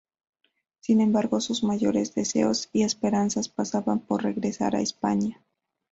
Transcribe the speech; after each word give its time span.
Sin 0.79 0.99
embargo, 0.99 1.39
sus 1.41 1.61
mayores 1.63 2.15
deseos 2.15 2.69
y 2.73 2.81
esperanzas 2.81 3.49
pasaban 3.49 3.99
por 3.99 4.23
regresar 4.23 4.75
a 4.75 4.81
España. 4.81 5.43